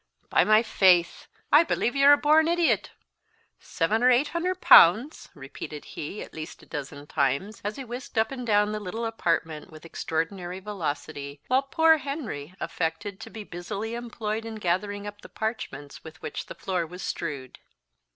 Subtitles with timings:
[0.31, 2.89] "By my faith, I believe ye're a born idiot!
[3.59, 8.17] Seven or eight hunder pounds!" repeated he, at least a dozen times, as he whisked
[8.17, 13.43] up and down the little apartment with extraordinary velocity, while poor Henry affected to be
[13.43, 17.59] busily employed in gathering up the parchments with which the floor was strewed.